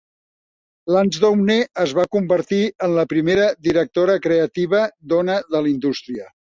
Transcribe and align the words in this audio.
Lansdowne 0.95 1.57
es 1.83 1.93
va 1.99 2.07
convertir 2.17 2.63
en 2.89 2.97
la 3.01 3.05
primera 3.13 3.49
directora 3.71 4.19
creativa 4.27 4.85
dona 5.17 5.41
de 5.55 5.67
la 5.67 5.77
indústria. 5.79 6.33